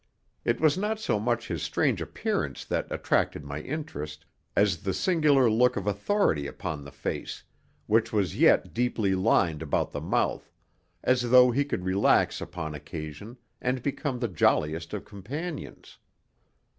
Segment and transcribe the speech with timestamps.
[0.43, 5.47] It was not so much his strange appearance that attracted my interest as the singular
[5.47, 7.43] look of authority upon the face,
[7.85, 10.51] which was yet deeply lined about the mouth,
[11.03, 15.99] as though he could relax upon occasion and become the jolliest of companions.